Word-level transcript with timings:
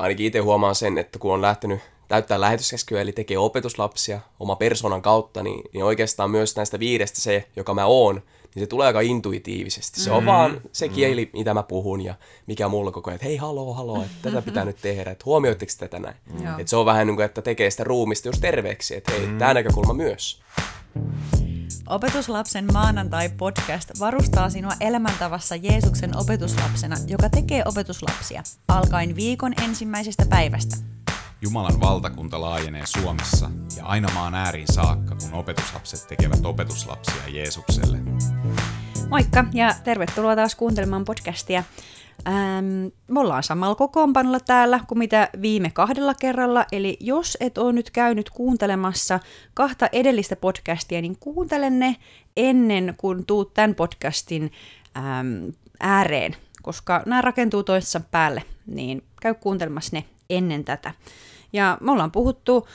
ainakin 0.00 0.26
itse 0.26 0.38
huomaan 0.38 0.74
sen, 0.74 0.98
että 0.98 1.18
kun 1.18 1.34
on 1.34 1.42
lähtenyt 1.42 1.80
täyttää 2.08 2.40
lähetyskäskyä, 2.40 3.00
eli 3.00 3.12
tekee 3.12 3.38
opetuslapsia 3.38 4.20
oma 4.40 4.56
persoonan 4.56 5.02
kautta, 5.02 5.42
niin, 5.42 5.64
niin 5.72 5.84
oikeastaan 5.84 6.30
myös 6.30 6.56
näistä 6.56 6.78
viidestä 6.78 7.20
se, 7.20 7.48
joka 7.56 7.74
mä 7.74 7.86
oon, 7.86 8.22
niin 8.54 8.62
se 8.62 8.66
tulee 8.66 8.86
aika 8.86 9.00
intuitiivisesti. 9.00 10.00
Se 10.00 10.10
on 10.10 10.22
mm, 10.22 10.26
vaan 10.26 10.60
se 10.72 10.88
mm. 10.88 10.94
kieli, 10.94 11.24
mm. 11.24 11.38
mitä 11.38 11.54
mä 11.54 11.62
puhun 11.62 12.00
ja 12.00 12.14
mikä 12.46 12.68
mulla 12.68 12.90
koko 12.90 13.10
ajan, 13.10 13.14
että 13.14 13.26
hei 13.26 13.36
haloo, 13.36 13.74
haloo, 13.74 14.02
että 14.02 14.16
tätä 14.22 14.42
pitää 14.42 14.64
nyt 14.64 14.76
tehdä, 14.82 15.10
että 15.10 15.24
huomioitteko 15.24 15.72
tätä 15.78 15.98
näin. 15.98 16.16
Mm. 16.32 16.60
Että 16.60 16.70
se 16.70 16.76
on 16.76 16.86
vähän 16.86 17.06
niin 17.06 17.16
kuin, 17.16 17.26
että 17.26 17.42
tekee 17.42 17.70
sitä 17.70 17.84
ruumista 17.84 18.28
just 18.28 18.40
terveeksi, 18.40 18.96
että 18.96 19.12
hei, 19.12 19.26
mm. 19.26 19.38
tämä 19.38 19.54
näkökulma 19.54 19.94
myös. 19.94 20.40
Opetuslapsen 21.90 22.68
maanantai-podcast 22.72 24.00
varustaa 24.00 24.50
sinua 24.50 24.72
elämäntavassa 24.80 25.56
Jeesuksen 25.56 26.16
opetuslapsena, 26.16 26.96
joka 27.06 27.28
tekee 27.28 27.62
opetuslapsia, 27.66 28.42
alkaen 28.68 29.16
viikon 29.16 29.52
ensimmäisestä 29.64 30.26
päivästä. 30.30 30.76
Jumalan 31.42 31.80
valtakunta 31.80 32.40
laajenee 32.40 32.82
Suomessa 32.86 33.50
ja 33.76 33.84
aina 33.84 34.08
maan 34.14 34.34
ääriin 34.34 34.72
saakka, 34.72 35.14
kun 35.14 35.34
opetuslapset 35.34 36.08
tekevät 36.08 36.46
opetuslapsia 36.46 37.28
Jeesukselle. 37.28 37.98
Moikka 39.08 39.44
ja 39.52 39.74
tervetuloa 39.84 40.36
taas 40.36 40.54
kuuntelemaan 40.54 41.04
podcastia. 41.04 41.64
Ähm, 42.28 42.86
me 43.08 43.20
ollaan 43.20 43.42
samalla 43.42 43.74
kokoonpanolla 43.74 44.40
täällä 44.40 44.80
kuin 44.88 44.98
mitä 44.98 45.28
viime 45.42 45.70
kahdella 45.70 46.14
kerralla, 46.14 46.66
eli 46.72 46.96
jos 47.00 47.36
et 47.40 47.58
ole 47.58 47.72
nyt 47.72 47.90
käynyt 47.90 48.30
kuuntelemassa 48.30 49.20
kahta 49.54 49.88
edellistä 49.92 50.36
podcastia, 50.36 51.00
niin 51.00 51.16
kuuntele 51.20 51.70
ne 51.70 51.96
ennen 52.36 52.94
kuin 52.96 53.26
tuut 53.26 53.54
tämän 53.54 53.74
podcastin 53.74 54.52
ähm, 54.96 55.48
ääreen, 55.80 56.36
koska 56.62 57.02
nämä 57.06 57.20
rakentuu 57.22 57.62
toisessa 57.62 58.00
päälle, 58.10 58.42
niin 58.66 59.02
käy 59.20 59.34
kuuntelemassa 59.34 59.96
ne 59.96 60.04
ennen 60.30 60.64
tätä. 60.64 60.94
Ja 61.52 61.78
me 61.80 61.92
ollaan 61.92 62.12
puhuttu 62.12 62.68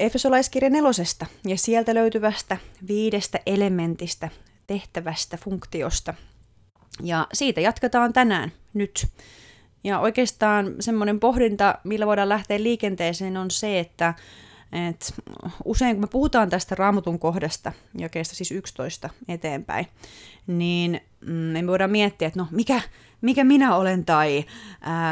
Efesolaiskirja 0.00 0.70
nelosesta 0.70 1.26
ja 1.44 1.58
sieltä 1.58 1.94
löytyvästä 1.94 2.56
viidestä 2.88 3.38
elementistä, 3.46 4.28
tehtävästä, 4.66 5.36
funktiosta. 5.36 6.14
Ja 7.02 7.26
siitä 7.32 7.60
jatketaan 7.60 8.12
tänään, 8.12 8.52
nyt. 8.74 9.06
Ja 9.84 10.00
oikeastaan 10.00 10.74
semmoinen 10.80 11.20
pohdinta, 11.20 11.78
millä 11.84 12.06
voidaan 12.06 12.28
lähteä 12.28 12.62
liikenteeseen, 12.62 13.36
on 13.36 13.50
se, 13.50 13.78
että 13.78 14.14
et 14.72 15.14
usein 15.64 15.96
kun 15.96 16.02
me 16.02 16.06
puhutaan 16.06 16.50
tästä 16.50 16.74
raamatun 16.74 17.18
kohdasta, 17.18 17.72
jakeesta 17.98 18.34
siis 18.34 18.52
11 18.52 19.10
eteenpäin, 19.28 19.86
niin 20.46 21.00
mm, 21.20 21.32
me 21.32 21.66
voidaan 21.66 21.90
miettiä, 21.90 22.28
että 22.28 22.40
no 22.40 22.48
mikä, 22.50 22.80
mikä 23.20 23.44
minä 23.44 23.76
olen, 23.76 24.04
tai 24.04 24.44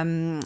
äm, 0.00 0.40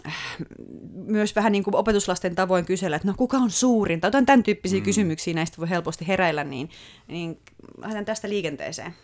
myös 0.95 1.37
vähän 1.37 1.53
niin 1.53 1.65
kuin 1.65 1.77
opetuslasten 1.77 2.35
tavoin 2.35 2.65
kysellä, 2.65 2.97
että 2.97 3.09
no 3.09 3.15
kuka 3.17 3.37
on 3.37 3.51
suurin, 3.51 4.01
tai 4.01 4.11
tämän 4.11 4.43
tyyppisiä 4.43 4.81
mm. 4.81 4.85
kysymyksiä 4.85 5.35
näistä 5.35 5.57
voi 5.59 5.71
helposti 5.71 6.09
heräillä, 6.09 6.45
niin, 6.45 6.71
niin 7.09 7.41
lähdetään 7.79 8.05
tästä 8.05 8.29
liikenteeseen. 8.29 8.95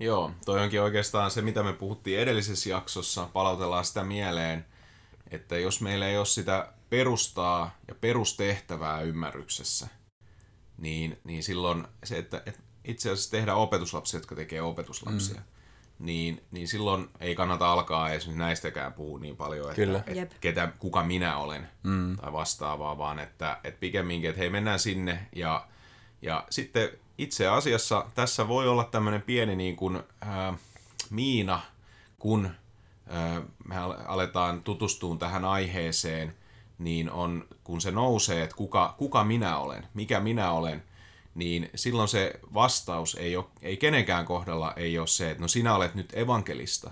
Joo, 0.00 0.30
toi 0.44 0.60
onkin 0.60 0.82
oikeastaan 0.82 1.30
se, 1.30 1.42
mitä 1.42 1.62
me 1.62 1.72
puhuttiin 1.72 2.20
edellisessä 2.20 2.70
jaksossa, 2.70 3.28
palautellaan 3.32 3.84
sitä 3.84 4.04
mieleen, 4.04 4.66
että 5.30 5.58
jos 5.58 5.80
meillä 5.80 6.08
ei 6.08 6.18
ole 6.18 6.26
sitä 6.26 6.72
perustaa 6.90 7.78
ja 7.88 7.94
perustehtävää 7.94 9.00
ymmärryksessä, 9.00 9.88
niin, 10.78 11.18
niin 11.24 11.42
silloin 11.42 11.86
se, 12.04 12.18
että, 12.18 12.42
että 12.46 12.60
itse 12.84 13.10
asiassa 13.10 13.30
tehdään 13.30 13.58
opetuslapsia, 13.58 14.18
jotka 14.18 14.34
tekee 14.34 14.62
opetuslapsia, 14.62 15.36
mm 15.36 15.44
niin, 16.00 16.42
niin 16.50 16.68
silloin 16.68 17.08
ei 17.20 17.34
kannata 17.34 17.72
alkaa 17.72 18.10
edes 18.10 18.28
näistäkään 18.28 18.92
puhua 18.92 19.18
niin 19.18 19.36
paljon, 19.36 19.70
että, 19.70 19.76
Kyllä. 19.76 20.02
että 20.06 20.36
ketä, 20.40 20.72
kuka 20.78 21.02
minä 21.02 21.36
olen 21.36 21.68
mm. 21.82 22.16
tai 22.16 22.32
vastaavaa, 22.32 22.98
vaan 22.98 23.18
että, 23.18 23.60
että 23.64 23.80
pikemminkin, 23.80 24.30
että 24.30 24.40
hei 24.40 24.50
mennään 24.50 24.78
sinne 24.78 25.26
ja, 25.36 25.66
ja 26.22 26.46
sitten 26.50 26.88
itse 27.22 27.48
asiassa 27.48 28.06
tässä 28.14 28.48
voi 28.48 28.68
olla 28.68 28.84
tämmöinen 28.84 29.22
pieni 29.22 29.56
niin 29.56 29.76
kuin, 29.76 30.02
äh, 30.22 30.58
miina, 31.10 31.60
kun 32.18 32.46
äh, 32.46 33.42
me 33.68 33.76
aletaan 34.06 34.62
tutustua 34.62 35.16
tähän 35.16 35.44
aiheeseen, 35.44 36.34
niin 36.78 37.10
on, 37.10 37.44
kun 37.64 37.80
se 37.80 37.90
nousee, 37.90 38.42
että 38.42 38.56
kuka, 38.56 38.94
kuka 38.98 39.24
minä 39.24 39.58
olen, 39.58 39.88
mikä 39.94 40.20
minä 40.20 40.52
olen, 40.52 40.82
niin 41.34 41.70
silloin 41.74 42.08
se 42.08 42.40
vastaus 42.54 43.14
ei, 43.14 43.36
ole, 43.36 43.44
ei 43.62 43.76
kenenkään 43.76 44.24
kohdalla 44.26 44.72
ei 44.76 44.98
ole 44.98 45.06
se, 45.06 45.30
että 45.30 45.42
no 45.42 45.48
sinä 45.48 45.74
olet 45.74 45.94
nyt 45.94 46.12
evankelista, 46.14 46.90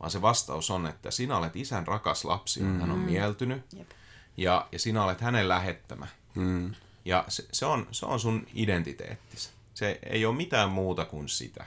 vaan 0.00 0.10
se 0.10 0.22
vastaus 0.22 0.70
on, 0.70 0.86
että 0.86 1.10
sinä 1.10 1.36
olet 1.36 1.56
isän 1.56 1.86
rakas 1.86 2.24
lapsi, 2.24 2.60
mm. 2.60 2.80
hän 2.80 2.90
on 2.90 2.98
mieltynyt, 2.98 3.62
Jep. 3.72 3.90
ja, 4.36 4.68
ja 4.72 4.78
sinä 4.78 5.04
olet 5.04 5.20
hänen 5.20 5.48
lähettämä. 5.48 6.06
Mm. 6.34 6.74
Ja 7.04 7.24
se, 7.28 7.46
se, 7.52 7.66
on, 7.66 7.86
se 7.90 8.06
on 8.06 8.20
sun 8.20 8.46
identiteettisi. 8.54 9.50
Se 9.74 9.98
ei 10.02 10.26
ole 10.26 10.36
mitään 10.36 10.70
muuta 10.70 11.04
kuin 11.04 11.28
sitä. 11.28 11.66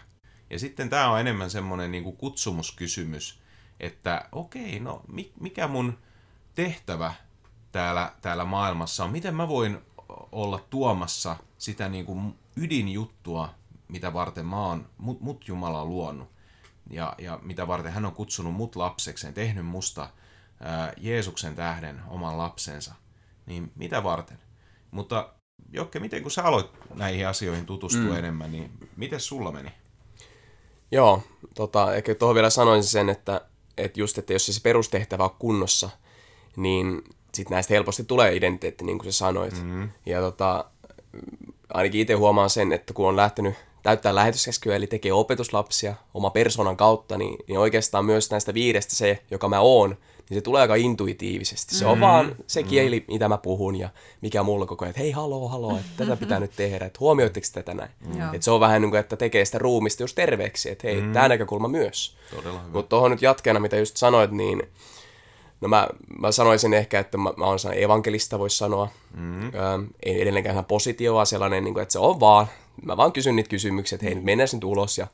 Ja 0.49 0.59
sitten 0.59 0.89
tämä 0.89 1.09
on 1.09 1.19
enemmän 1.19 1.49
semmoinen 1.49 1.91
niin 1.91 2.03
kuin 2.03 2.17
kutsumuskysymys, 2.17 3.39
että 3.79 4.29
okei, 4.31 4.79
no 4.79 5.01
mikä 5.39 5.67
mun 5.67 5.97
tehtävä 6.55 7.13
täällä, 7.71 8.13
täällä 8.21 8.45
maailmassa 8.45 9.03
on? 9.03 9.11
Miten 9.11 9.35
mä 9.35 9.47
voin 9.47 9.79
olla 10.31 10.65
tuomassa 10.69 11.35
sitä 11.57 11.89
niin 11.89 12.05
kuin 12.05 12.35
ydinjuttua, 12.55 13.53
mitä 13.87 14.13
varten 14.13 14.45
mä 14.45 14.65
oon, 14.65 14.89
mut, 14.97 15.21
mut 15.21 15.47
Jumala 15.47 15.81
on 15.81 15.89
luonut. 15.89 16.29
Ja, 16.89 17.15
ja 17.17 17.39
mitä 17.41 17.67
varten 17.67 17.91
hän 17.91 18.05
on 18.05 18.11
kutsunut 18.11 18.53
mut 18.53 18.75
lapsekseen, 18.75 19.33
tehnyt 19.33 19.65
musta 19.65 20.09
ää, 20.59 20.93
Jeesuksen 20.97 21.55
tähden 21.55 22.01
oman 22.07 22.37
lapsensa. 22.37 22.95
Niin 23.45 23.71
mitä 23.75 24.03
varten? 24.03 24.39
Mutta 24.91 25.33
Jokke, 25.71 25.99
miten 25.99 26.21
kun 26.21 26.31
sä 26.31 26.43
aloit 26.43 26.71
näihin 26.93 27.27
asioihin 27.27 27.65
tutustua 27.65 28.01
mm. 28.01 28.15
enemmän, 28.15 28.51
niin 28.51 28.71
miten 28.97 29.19
sulla 29.19 29.51
meni? 29.51 29.69
Joo, 30.91 31.23
tota, 31.55 31.95
ehkä 31.95 32.15
tuohon 32.15 32.35
vielä 32.35 32.49
sanoisin 32.49 32.91
sen, 32.91 33.09
että, 33.09 33.41
että 33.77 33.99
just, 33.99 34.17
että 34.17 34.33
jos 34.33 34.45
se 34.45 34.61
perustehtävä 34.63 35.23
on 35.23 35.35
kunnossa, 35.39 35.89
niin 36.55 37.03
sitten 37.33 37.55
näistä 37.55 37.73
helposti 37.73 38.03
tulee 38.03 38.35
identiteetti, 38.35 38.85
niin 38.85 38.99
kuin 38.99 39.13
sä 39.13 39.17
sanoit. 39.17 39.53
Mm-hmm. 39.53 39.89
Ja 40.05 40.21
tota, 40.21 40.65
ainakin 41.73 42.01
itse 42.01 42.13
huomaan 42.13 42.49
sen, 42.49 42.71
että 42.71 42.93
kun 42.93 43.07
on 43.07 43.15
lähtenyt 43.15 43.55
täyttää 43.83 44.15
lähetyskäskyä, 44.15 44.75
eli 44.75 44.87
tekee 44.87 45.13
opetuslapsia 45.13 45.95
oma 46.13 46.29
persoonan 46.29 46.77
kautta, 46.77 47.17
niin, 47.17 47.37
niin 47.47 47.59
oikeastaan 47.59 48.05
myös 48.05 48.31
näistä 48.31 48.53
viidestä 48.53 48.95
se, 48.95 49.19
joka 49.31 49.49
mä 49.49 49.59
oon, 49.59 49.97
niin 50.29 50.37
se 50.37 50.41
tulee 50.41 50.61
aika 50.61 50.75
intuitiivisesti. 50.75 51.75
Se 51.75 51.85
on 51.85 51.91
mm-hmm. 51.91 52.01
vaan 52.01 52.35
se 52.47 52.59
mm-hmm. 52.59 52.69
kieli, 52.69 52.99
mm-hmm. 52.99 53.13
mitä 53.13 53.29
mä 53.29 53.37
puhun 53.37 53.75
ja 53.75 53.89
mikä 54.21 54.43
mulla 54.43 54.65
koko 54.65 54.85
ajan, 54.85 54.89
että 54.89 55.01
hei 55.01 55.11
haloo, 55.11 55.47
haloo, 55.47 55.77
että 55.77 55.91
tätä 55.97 56.15
pitää 56.15 56.39
nyt 56.39 56.51
tehdä, 56.55 56.85
että 56.85 56.99
huomioitteko 56.99 57.47
tätä 57.53 57.73
näin. 57.73 57.89
Mm-hmm. 57.99 58.33
Että 58.33 58.45
se 58.45 58.51
on 58.51 58.59
vähän 58.59 58.81
niin 58.81 58.89
kuin, 58.89 58.99
että 58.99 59.15
tekee 59.15 59.45
sitä 59.45 59.57
ruumista 59.57 60.03
just 60.03 60.15
terveeksi, 60.15 60.71
että 60.71 60.87
hei, 60.87 60.95
mm-hmm. 60.95 61.13
tämä 61.13 61.27
näkökulma 61.27 61.67
myös. 61.67 62.17
Mutta 62.73 62.89
tuohon 62.89 63.11
nyt 63.11 63.21
jatkeena, 63.21 63.59
mitä 63.59 63.77
just 63.77 63.97
sanoit, 63.97 64.31
niin 64.31 64.61
No 65.61 65.69
mä, 65.69 65.87
mä 66.19 66.31
sanoisin 66.31 66.73
ehkä, 66.73 66.99
että 66.99 67.17
mä, 67.17 67.33
mä 67.37 67.45
oon 67.45 67.59
sellainen 67.59 67.83
evankelista, 67.83 68.39
voisi 68.39 68.57
sanoa. 68.57 68.89
Mm-hmm. 69.15 69.51
Öö, 69.53 69.79
ei 70.03 70.21
edelleenkään 70.21 70.65
positio, 70.65 71.13
vaan 71.13 71.25
sellainen, 71.25 71.63
niin 71.63 71.73
kuin, 71.73 71.81
että 71.81 71.91
se 71.91 71.99
on 71.99 72.19
vaan, 72.19 72.47
mä 72.85 72.97
vaan 72.97 73.11
kysyn 73.11 73.35
niitä 73.35 73.49
kysymyksiä, 73.49 73.95
että 73.95 74.05
hei, 74.05 74.15
nyt 74.15 74.23
mennään 74.23 74.49
nyt 74.53 74.63
ulos 74.63 74.97
ja 74.97 75.07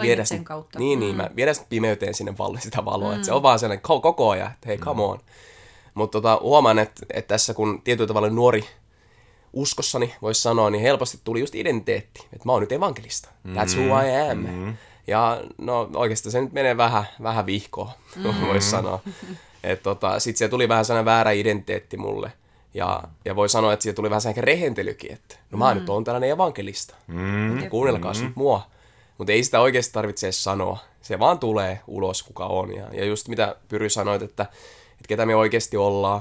viedä 0.00 0.24
sen 0.24 0.44
kautta. 0.44 0.78
Niin, 0.78 1.00
niin, 1.00 1.14
mm. 1.14 1.16
mä 1.16 1.30
viedään 1.36 1.56
pimeyteen 1.68 2.14
sinne 2.14 2.38
valle 2.38 2.60
sitä 2.60 2.84
valoa, 2.84 3.08
mm. 3.08 3.14
että 3.14 3.26
se 3.26 3.32
on 3.32 3.42
vaan 3.42 3.58
sellainen 3.58 3.84
ko- 3.88 4.00
koko 4.00 4.30
ajan, 4.30 4.52
että 4.52 4.66
hei, 4.66 4.76
mm. 4.76 4.84
come 4.84 5.02
on. 5.02 5.18
Mutta 5.94 6.18
tota, 6.18 6.38
huomaan, 6.42 6.78
että, 6.78 7.06
että 7.10 7.28
tässä 7.28 7.54
kun 7.54 7.82
tietyllä 7.82 8.08
tavalla 8.08 8.30
nuori 8.30 8.64
uskossani, 9.52 10.14
voisi 10.22 10.42
sanoa, 10.42 10.70
niin 10.70 10.82
helposti 10.82 11.18
tuli 11.24 11.40
just 11.40 11.54
identiteetti, 11.54 12.20
että 12.32 12.44
mä 12.44 12.52
oon 12.52 12.60
nyt 12.60 12.72
evankelista. 12.72 13.28
That's 13.46 13.76
who 13.76 14.00
I 14.00 14.30
am. 14.30 14.38
Mm-hmm. 14.38 14.76
Ja 15.06 15.42
no 15.58 15.90
oikeastaan 15.94 16.32
se 16.32 16.40
nyt 16.40 16.52
menee 16.52 16.76
vähän, 16.76 17.04
vähän 17.22 17.46
vihkoa, 17.46 17.92
mm-hmm. 18.16 18.46
voisi 18.48 18.70
sanoa. 18.70 19.00
Että 19.64 19.82
tota, 19.82 20.20
sitten 20.20 20.38
siellä 20.38 20.50
tuli 20.50 20.68
vähän 20.68 20.84
sellainen 20.84 21.04
väärä 21.04 21.30
identiteetti 21.30 21.96
mulle. 21.96 22.32
Ja, 22.78 23.02
ja 23.24 23.36
voi 23.36 23.48
sanoa, 23.48 23.72
että 23.72 23.82
siitä 23.82 23.96
tuli 23.96 24.10
vähän 24.10 24.20
sellainen 24.20 24.44
rehentelykin, 24.44 25.12
että 25.12 25.36
no 25.50 25.58
mä 25.58 25.74
mm. 25.74 25.80
nyt 25.80 25.88
oon 25.88 26.04
tällainen 26.04 26.30
evankelista. 26.30 26.94
Mm. 27.06 27.68
Kuunnelkaa 27.70 28.12
mm. 28.12 28.24
nyt 28.24 28.36
mua. 28.36 28.66
Mutta 29.18 29.32
ei 29.32 29.44
sitä 29.44 29.60
oikeasti 29.60 29.92
tarvitse 29.92 30.26
edes 30.26 30.44
sanoa. 30.44 30.78
Se 31.02 31.18
vaan 31.18 31.38
tulee 31.38 31.80
ulos, 31.86 32.22
kuka 32.22 32.46
on. 32.46 32.74
Ja, 32.74 32.86
ja 32.92 33.04
just 33.04 33.28
mitä 33.28 33.56
Pyry 33.68 33.90
sanoit, 33.90 34.22
että, 34.22 34.42
että 34.92 35.08
ketä 35.08 35.26
me 35.26 35.36
oikeasti 35.36 35.76
ollaan. 35.76 36.20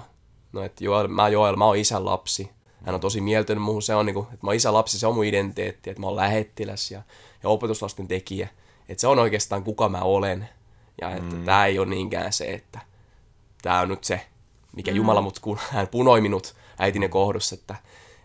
No, 0.54 0.64
että 0.64 0.84
Joel, 0.84 1.08
mä 1.08 1.30
Joel, 1.30 1.56
mä 1.56 1.66
oon 1.66 1.78
isän 1.78 2.06
lapsi. 2.06 2.50
Hän 2.86 2.96
on 2.96 3.02
tosi 3.02 3.22
mieltynyt 3.22 3.64
muuhun. 3.64 3.82
Se 3.82 3.96
on 3.96 4.06
niin 4.06 4.14
kuin, 4.14 4.24
että 4.24 4.46
mä 4.46 4.50
oon 4.50 4.56
isän 4.56 4.74
lapsi, 4.74 5.00
se 5.00 5.08
on 5.08 5.16
mun 5.16 5.26
identiteetti. 5.26 5.90
Että 5.90 6.02
mä 6.02 6.08
oon 6.08 6.16
lähettiläs 6.16 6.92
ja, 6.92 7.02
ja 7.44 7.50
opetuslasten 7.50 8.08
tekijä. 8.08 8.48
Että 8.90 9.02
se 9.02 9.08
on 9.08 9.20
oikeastaan 9.20 9.64
kuka 9.64 9.90
mä 9.90 10.02
olen. 10.02 10.50
Ja 11.02 11.12
että 11.12 11.36
mm. 11.36 11.46
tämä 11.46 11.66
ei 11.66 11.80
ole 11.80 11.88
niinkään 11.88 12.34
se, 12.34 12.46
että 12.46 12.80
tämä 13.62 13.80
on 13.80 13.90
nyt 13.90 14.04
se, 14.04 14.22
mikä 14.78 14.92
mm. 14.92 14.98
Jumala 14.98 15.22
mut, 15.22 15.40
kun 15.40 15.60
hän 15.72 15.88
punoi 15.88 16.22
minut 16.22 16.56
äitinen 16.80 17.10
kohdussa, 17.10 17.56
että, 17.56 17.76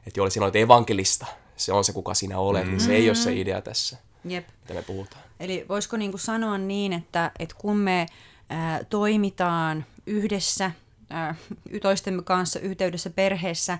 että 0.07 0.21
jolle 0.21 0.31
sinä 0.31 0.45
olet 0.45 0.57
evankelista, 0.57 1.27
se 1.57 1.73
on 1.73 1.85
se, 1.85 1.93
kuka 1.93 2.15
sinä 2.15 2.39
olet, 2.39 2.65
mm. 2.65 2.71
niin 2.71 2.81
se 2.81 2.95
ei 2.95 3.09
ole 3.09 3.15
se 3.15 3.31
mm. 3.31 3.37
idea 3.37 3.61
tässä, 3.61 3.97
Jep. 4.25 4.49
mitä 4.63 4.75
me 4.75 4.83
puhutaan. 4.83 5.23
Eli 5.41 5.67
voisiko 5.69 5.97
niinku 5.97 6.19
sanoa 6.19 6.59
niin, 6.59 6.93
että, 6.93 7.31
että 7.39 7.55
kun 7.59 7.77
me 7.77 8.07
ää, 8.49 8.85
toimitaan 8.85 9.85
yhdessä 10.07 10.71
äh, 11.13 11.39
toistemme 11.83 12.23
kanssa 12.23 12.61
yhteydessä 12.61 13.11
perheessä 13.11 13.79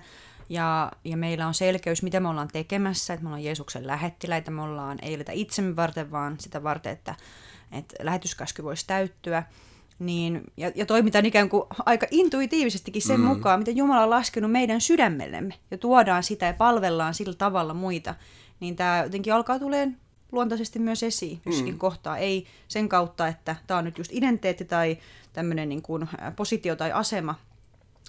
ja, 0.49 0.91
ja 1.03 1.17
meillä 1.17 1.47
on 1.47 1.53
selkeys, 1.53 2.03
mitä 2.03 2.19
me 2.19 2.27
ollaan 2.27 2.47
tekemässä, 2.47 3.13
että 3.13 3.23
me 3.23 3.27
ollaan 3.27 3.43
Jeesuksen 3.43 3.87
lähettiläitä, 3.87 4.51
me 4.51 4.61
ollaan 4.61 4.99
ei 5.01 5.15
oleta 5.15 5.31
itsemme 5.31 5.75
varten, 5.75 6.11
vaan 6.11 6.35
sitä 6.39 6.63
varten, 6.63 6.93
että, 6.93 7.15
että 7.71 7.95
lähetyskäsky 8.01 8.63
voisi 8.63 8.87
täyttyä. 8.87 9.43
Niin, 9.99 10.41
ja, 10.57 10.71
ja 10.75 10.85
toimitaan 10.85 11.25
ikään 11.25 11.49
kuin 11.49 11.63
aika 11.85 12.07
intuitiivisestikin 12.11 13.01
sen 13.01 13.19
mm. 13.19 13.25
mukaan, 13.25 13.59
mitä 13.59 13.71
Jumala 13.71 14.03
on 14.03 14.09
laskenut 14.09 14.51
meidän 14.51 14.81
sydämellemme, 14.81 15.53
ja 15.71 15.77
tuodaan 15.77 16.23
sitä 16.23 16.45
ja 16.45 16.53
palvellaan 16.53 17.13
sillä 17.13 17.33
tavalla 17.33 17.73
muita, 17.73 18.15
niin 18.59 18.75
tämä 18.75 19.03
jotenkin 19.03 19.33
alkaa 19.33 19.59
tulemaan 19.59 19.97
luontaisesti 20.31 20.79
myös 20.79 21.03
esiin 21.03 21.41
jossakin 21.45 21.73
mm. 21.73 21.79
kohtaa. 21.79 22.17
Ei 22.17 22.45
sen 22.67 22.89
kautta, 22.89 23.27
että 23.27 23.55
tämä 23.67 23.77
on 23.77 23.85
nyt 23.85 23.97
just 23.97 24.11
identiteetti 24.13 24.65
tai 24.65 24.97
tämmöinen 25.33 25.69
niin 25.69 25.81
kuin 25.81 26.09
positio 26.35 26.75
tai 26.75 26.91
asema, 26.91 27.35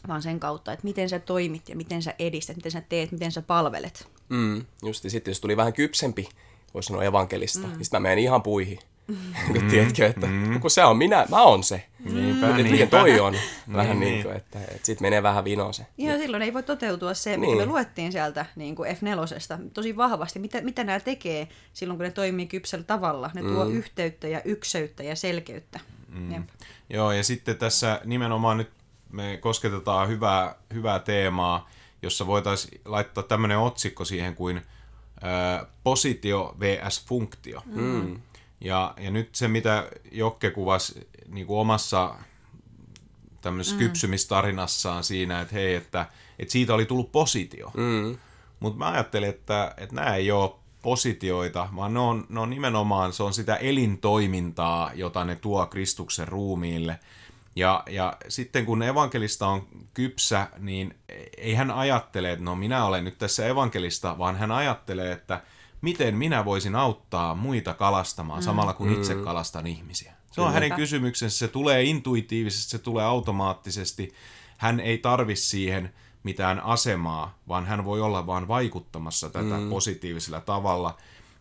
vaan 0.08 0.22
sen 0.22 0.40
kautta, 0.40 0.72
että 0.72 0.84
miten 0.84 1.08
sä 1.08 1.18
toimit 1.18 1.68
ja 1.68 1.76
miten 1.76 2.02
sä 2.02 2.14
edistät, 2.18 2.56
miten 2.56 2.72
sä 2.72 2.82
teet, 2.88 3.12
miten 3.12 3.32
sä 3.32 3.42
palvelet. 3.42 4.08
Mm, 4.28 4.64
just 4.82 5.04
sitten 5.08 5.30
jos 5.30 5.40
tuli 5.40 5.56
vähän 5.56 5.72
kypsempi, 5.72 6.28
voisi 6.74 6.86
sanoa 6.86 7.04
evankelista, 7.04 7.58
mm. 7.58 7.68
niin 7.68 7.84
sitten 7.84 8.02
mä 8.02 8.08
menen 8.08 8.24
ihan 8.24 8.42
puihin. 8.42 8.78
Mm. 9.08 9.68
Tiedätkö, 9.70 10.06
että 10.06 10.26
mm. 10.26 10.60
kun 10.60 10.70
se 10.70 10.84
on 10.84 10.96
minä, 10.96 11.26
mä 11.30 11.42
oon 11.42 11.64
se. 11.64 11.86
Niinpä, 12.12 12.50
että 12.50 12.62
niinpä. 12.62 12.86
toi 12.86 13.20
on. 13.20 13.34
Vähän 13.72 14.00
niin, 14.00 14.12
niin 14.12 14.22
kuin, 14.22 14.36
että, 14.36 14.58
että 14.58 14.86
sitten 14.86 15.04
menee 15.04 15.22
vähän 15.22 15.44
vinoon 15.44 15.74
se. 15.74 15.86
Ja 15.98 16.18
silloin 16.18 16.42
ei 16.42 16.54
voi 16.54 16.62
toteutua 16.62 17.14
se, 17.14 17.36
niin. 17.36 17.40
mitä 17.40 17.66
me 17.66 17.66
luettiin 17.66 18.12
sieltä 18.12 18.46
niin 18.56 18.74
kuin 18.76 18.96
F4 18.96 19.68
tosi 19.74 19.96
vahvasti. 19.96 20.38
Mitä, 20.38 20.60
mitä 20.60 20.84
nämä 20.84 21.00
tekee 21.00 21.48
silloin, 21.72 21.98
kun 21.98 22.04
ne 22.04 22.10
toimii 22.10 22.46
kypsellä 22.46 22.84
tavalla. 22.84 23.30
Ne 23.34 23.42
tuo 23.42 23.64
mm. 23.64 23.72
yhteyttä 23.72 24.28
ja 24.28 24.42
ykseyttä 24.44 25.02
ja 25.02 25.16
selkeyttä. 25.16 25.80
Mm. 26.08 26.44
Joo, 26.90 27.12
ja 27.12 27.24
sitten 27.24 27.56
tässä 27.56 28.00
nimenomaan 28.04 28.58
nyt 28.58 28.70
me 29.12 29.38
kosketetaan 29.40 30.08
hyvää, 30.08 30.54
hyvää 30.74 30.98
teemaa, 30.98 31.70
jossa 32.02 32.26
voitaisiin 32.26 32.80
laittaa 32.84 33.24
tämmöinen 33.24 33.58
otsikko 33.58 34.04
siihen 34.04 34.34
kuin 34.34 34.60
ää, 35.22 35.66
positio 35.84 36.56
vs. 36.60 37.04
funktio. 37.06 37.62
Mm. 37.66 38.20
Ja, 38.60 38.94
ja 39.00 39.10
nyt 39.10 39.34
se, 39.34 39.48
mitä 39.48 39.88
Jokke 40.12 40.50
kuvasi 40.50 41.08
niin 41.28 41.46
kuin 41.46 41.58
omassa 41.58 42.14
tämmöisessä 43.40 43.76
mm. 43.76 43.86
kypsymistarinassaan 43.86 45.04
siinä, 45.04 45.40
että 45.40 45.54
hei, 45.54 45.74
että, 45.74 46.06
että 46.38 46.52
siitä 46.52 46.74
oli 46.74 46.86
tullut 46.86 47.12
positio. 47.12 47.70
Mm. 47.74 48.18
Mutta 48.60 48.78
mä 48.78 48.90
ajattelin, 48.90 49.28
että, 49.28 49.74
että 49.76 49.94
nämä 49.94 50.14
ei 50.14 50.30
ole 50.30 50.50
positioita, 50.82 51.68
vaan 51.76 51.94
ne 51.94 52.00
on, 52.00 52.26
ne 52.28 52.40
on 52.40 52.50
nimenomaan 52.50 53.12
se 53.12 53.22
on 53.22 53.34
sitä 53.34 53.56
elintoimintaa, 53.56 54.90
jota 54.94 55.24
ne 55.24 55.36
tuo 55.36 55.66
Kristuksen 55.66 56.28
ruumiille. 56.28 56.98
Ja, 57.56 57.82
ja 57.90 58.16
sitten 58.28 58.66
kun 58.66 58.82
evankelista 58.82 59.46
on 59.46 59.66
kypsä, 59.94 60.46
niin 60.58 60.94
ei 61.36 61.54
hän 61.54 61.70
ajattele, 61.70 62.32
että 62.32 62.44
no 62.44 62.56
minä 62.56 62.84
olen 62.84 63.04
nyt 63.04 63.18
tässä 63.18 63.46
evankelista, 63.46 64.18
vaan 64.18 64.36
hän 64.36 64.50
ajattelee, 64.50 65.12
että 65.12 65.40
miten 65.84 66.16
minä 66.16 66.44
voisin 66.44 66.74
auttaa 66.74 67.34
muita 67.34 67.74
kalastamaan 67.74 68.40
mm. 68.40 68.44
samalla 68.44 68.72
kun 68.72 68.92
itse 68.92 69.14
mm. 69.14 69.24
kalastan 69.24 69.66
ihmisiä. 69.66 70.12
Se 70.32 70.40
on 70.40 70.46
Kyllä. 70.46 70.52
hänen 70.52 70.72
kysymyksensä, 70.72 71.38
se 71.38 71.48
tulee 71.48 71.82
intuitiivisesti, 71.82 72.70
se 72.70 72.78
tulee 72.78 73.04
automaattisesti. 73.04 74.14
Hän 74.58 74.80
ei 74.80 74.98
tarvi 74.98 75.36
siihen 75.36 75.94
mitään 76.22 76.60
asemaa, 76.60 77.38
vaan 77.48 77.66
hän 77.66 77.84
voi 77.84 78.00
olla 78.00 78.26
vain 78.26 78.48
vaikuttamassa 78.48 79.30
tätä 79.30 79.58
mm. 79.58 79.70
positiivisella 79.70 80.40
tavalla. 80.40 80.96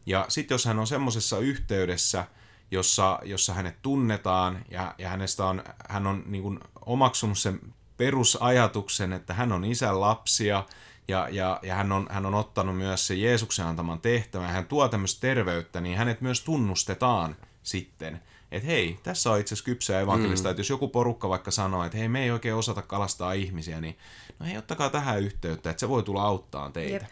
Ja 0.06 0.26
sitten 0.30 0.56
jos 0.56 0.66
hän 0.66 0.80
on 0.80 0.88
semmoisessa 0.88 1.38
yhteydessä, 1.40 2.26
jossa, 2.72 3.20
jossa 3.24 3.54
hänet 3.54 3.82
tunnetaan 3.82 4.66
ja, 4.72 4.96
ja 4.98 5.10
hänestä 5.10 5.46
on, 5.46 5.64
hän 5.90 6.08
on 6.08 6.24
niin 6.26 6.44
kuin 6.44 6.60
omaksunut 6.86 7.38
sen 7.38 7.60
perusajatuksen, 7.98 9.14
että 9.14 9.34
hän 9.34 9.52
on 9.52 9.66
isän 9.66 10.02
lapsia 10.02 10.64
ja, 11.08 11.28
ja, 11.32 11.60
ja 11.64 11.76
hän, 11.76 11.92
on, 11.92 12.08
hän 12.10 12.26
on 12.26 12.34
ottanut 12.34 12.78
myös 12.78 13.08
se 13.08 13.16
Jeesuksen 13.16 13.66
antaman 13.66 14.00
tehtävän, 14.00 14.50
hän 14.50 14.66
tuo 14.66 14.88
tämmöistä 14.88 15.22
terveyttä, 15.22 15.82
niin 15.82 15.98
hänet 15.98 16.22
myös 16.22 16.42
tunnustetaan 16.42 17.36
sitten. 17.64 18.22
Että 18.52 18.68
hei, 18.68 19.00
tässä 19.04 19.32
on 19.32 19.40
itse 19.40 19.54
asiassa 19.54 19.66
kypsää 19.66 20.02
evankelista, 20.02 20.48
mm. 20.48 20.52
että 20.52 20.60
jos 20.60 20.70
joku 20.70 20.88
porukka 20.88 21.30
vaikka 21.30 21.52
sanoo, 21.52 21.84
että 21.84 21.98
hei, 21.98 22.08
me 22.08 22.24
ei 22.24 22.32
oikein 22.32 22.56
osata 22.56 22.82
kalastaa 22.82 23.34
ihmisiä, 23.34 23.82
niin 23.82 23.98
no 24.40 24.46
hei, 24.46 24.58
ottakaa 24.58 24.90
tähän 24.90 25.20
yhteyttä, 25.20 25.70
että 25.70 25.80
se 25.80 25.90
voi 25.90 26.04
tulla 26.04 26.24
auttaa 26.24 26.70
teitä. 26.72 27.06
Jep. 27.06 27.12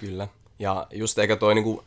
Kyllä. 0.00 0.28
Ja 0.58 0.86
just 0.92 1.18
eikä 1.18 1.36
toi 1.36 1.54
niinku, 1.54 1.84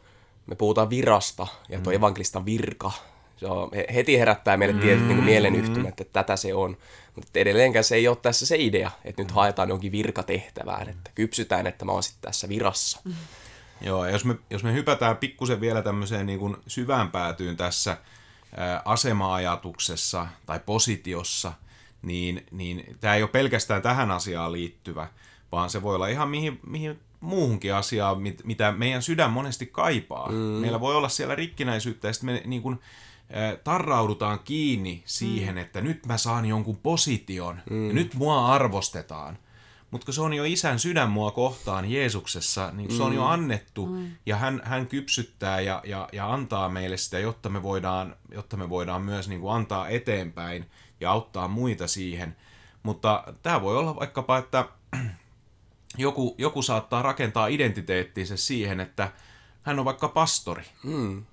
me 0.47 0.55
puhutaan 0.55 0.89
virasta 0.89 1.47
ja 1.69 1.79
tuo 1.81 1.93
mm. 1.93 1.95
evankelista 1.95 2.45
virka, 2.45 2.91
se 3.39 3.47
on, 3.47 3.71
heti 3.93 4.19
herättää 4.19 4.57
meille 4.57 4.73
mm. 4.73 4.81
tietyt 4.81 5.07
niin 5.07 5.23
mielenyhtymät, 5.23 6.01
että 6.01 6.23
tätä 6.23 6.35
se 6.35 6.53
on. 6.53 6.77
Mutta 7.15 7.39
edelleenkään 7.39 7.83
se 7.83 7.95
ei 7.95 8.07
ole 8.07 8.17
tässä 8.21 8.45
se 8.45 8.55
idea, 8.59 8.91
että 9.05 9.21
nyt 9.21 9.31
haetaan 9.31 9.69
jonkin 9.69 9.91
virkatehtävään, 9.91 10.89
että 10.89 11.11
kypsytään, 11.15 11.67
että 11.67 11.85
mä 11.85 11.91
oon 11.91 12.03
sitten 12.03 12.21
tässä 12.21 12.49
virassa. 12.49 12.99
Mm. 13.03 13.13
Joo, 13.81 14.05
ja 14.05 14.11
jos 14.11 14.25
me, 14.25 14.35
jos 14.49 14.63
me 14.63 14.73
hypätään 14.73 15.17
pikkusen 15.17 15.61
vielä 15.61 15.81
tämmöiseen 15.81 16.25
niin 16.25 16.39
kuin 16.39 16.57
syvään 16.67 17.11
päätyyn 17.11 17.57
tässä 17.57 17.97
ää, 18.57 18.81
asema-ajatuksessa 18.85 20.27
tai 20.45 20.59
positiossa, 20.65 21.53
niin, 22.01 22.45
niin 22.51 22.97
tämä 22.99 23.15
ei 23.15 23.23
ole 23.23 23.29
pelkästään 23.29 23.81
tähän 23.81 24.11
asiaan 24.11 24.51
liittyvä, 24.51 25.07
vaan 25.51 25.69
se 25.69 25.81
voi 25.81 25.95
olla 25.95 26.07
ihan 26.07 26.29
mihin, 26.29 26.59
mihin 26.67 26.99
muuhunkin 27.19 27.73
asiaan, 27.73 28.21
mit, 28.21 28.41
mitä 28.43 28.71
meidän 28.71 29.01
sydän 29.01 29.31
monesti 29.31 29.65
kaipaa. 29.65 30.31
Mm. 30.31 30.35
Meillä 30.35 30.79
voi 30.79 30.95
olla 30.95 31.09
siellä 31.09 31.35
rikkinäisyyttä 31.35 32.07
ja 32.07 32.13
sitten 32.13 32.33
me 32.33 32.41
niin 32.45 32.61
kuin, 32.61 32.79
tarraudutaan 33.63 34.39
kiinni 34.39 35.03
siihen, 35.05 35.55
mm. 35.55 35.61
että 35.61 35.81
nyt 35.81 36.05
mä 36.05 36.17
saan 36.17 36.45
jonkun 36.45 36.77
position 36.77 37.61
mm. 37.69 37.87
ja 37.87 37.93
nyt 37.93 38.13
mua 38.13 38.53
arvostetaan. 38.53 39.37
Mutta 39.91 40.11
se 40.11 40.21
on 40.21 40.33
jo 40.33 40.43
isän 40.43 40.79
sydän 40.79 41.09
mua 41.09 41.31
kohtaan 41.31 41.91
Jeesuksessa, 41.91 42.71
niin 42.71 42.91
se 42.91 43.03
on 43.03 43.13
jo 43.13 43.21
mm. 43.21 43.27
annettu 43.27 43.85
mm. 43.85 44.11
ja 44.25 44.35
hän, 44.35 44.61
hän 44.63 44.87
kypsyttää 44.87 45.61
ja, 45.61 45.81
ja, 45.85 46.09
ja 46.11 46.33
antaa 46.33 46.69
meille 46.69 46.97
sitä, 46.97 47.19
jotta 47.19 47.49
me 47.49 47.63
voidaan, 47.63 48.15
jotta 48.31 48.57
me 48.57 48.69
voidaan 48.69 49.01
myös 49.01 49.29
niin 49.29 49.41
kuin 49.41 49.55
antaa 49.55 49.87
eteenpäin 49.87 50.65
ja 50.99 51.11
auttaa 51.11 51.47
muita 51.47 51.87
siihen. 51.87 52.35
Mutta 52.83 53.23
tämä 53.43 53.61
voi 53.61 53.77
olla 53.77 53.95
vaikkapa, 53.95 54.37
että 54.37 54.65
joku, 55.97 56.35
joku 56.37 56.61
saattaa 56.61 57.01
rakentaa 57.01 57.47
identiteettinsä 57.47 58.37
siihen, 58.37 58.79
että 58.79 59.11
hän 59.61 59.79
on 59.79 59.85
vaikka 59.85 60.07
pastori. 60.07 60.63
Mm. 60.83 61.25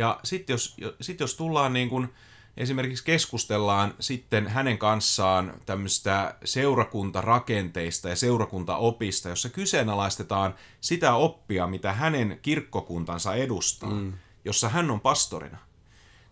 Ja 0.00 0.20
sitten 0.24 0.54
jos, 0.54 0.76
sit 1.00 1.20
jos 1.20 1.34
tullaan 1.34 1.72
niin 1.72 1.88
kuin, 1.88 2.08
esimerkiksi 2.56 3.04
keskustellaan 3.04 3.94
sitten 4.00 4.48
hänen 4.48 4.78
kanssaan 4.78 5.54
tämmöistä 5.66 6.34
seurakuntarakenteista 6.44 8.08
ja 8.08 8.16
seurakuntaopista, 8.16 9.28
jossa 9.28 9.48
kyseenalaistetaan 9.48 10.54
sitä 10.80 11.14
oppia, 11.14 11.66
mitä 11.66 11.92
hänen 11.92 12.38
kirkkokuntansa 12.42 13.34
edustaa, 13.34 13.90
mm. 13.90 14.12
jossa 14.44 14.68
hän 14.68 14.90
on 14.90 15.00
pastorina, 15.00 15.58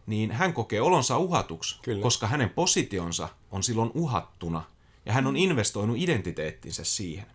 niin 0.06 0.30
hän 0.32 0.52
kokee 0.52 0.80
olonsa 0.80 1.18
uhatuksi, 1.18 1.78
Kyllä. 1.82 2.02
koska 2.02 2.26
hänen 2.26 2.50
positionsa 2.50 3.28
on 3.50 3.62
silloin 3.62 3.90
uhattuna 3.94 4.62
ja 5.06 5.12
hän 5.12 5.26
on 5.26 5.36
investoinut 5.36 5.96
identiteettinsä 5.98 6.84
siihen. 6.84 7.26